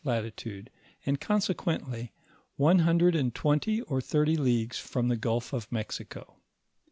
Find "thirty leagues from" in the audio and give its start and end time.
4.01-5.09